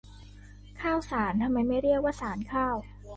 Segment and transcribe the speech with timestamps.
[0.81, 2.75] ข้าวสาร ทำไมไม่เรียกว่าสารข้าว